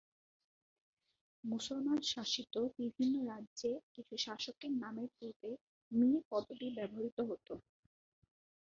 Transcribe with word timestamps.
মুসলমান 1.43 1.99
শাসিত 2.05 2.53
বিভিন্ন 2.79 3.15
রাজ্যে 3.31 3.71
কিছু 3.93 4.15
শাসকের 4.17 4.71
নামের 4.81 5.09
পূর্বে 5.17 5.51
"মীর" 5.91 6.19
পদবি 6.29 6.67
ব্যবহৃত 6.77 7.17
হতো। 7.29 7.53